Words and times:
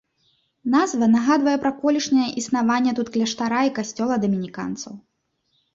Назва 0.75 1.09
нагадвае 1.15 1.53
пра 1.65 1.71
колішняе 1.83 2.27
існаванне 2.43 2.91
тут 3.01 3.07
кляштара 3.17 3.61
і 3.69 3.77
касцёла 3.79 4.15
дамініканцаў. 4.27 4.93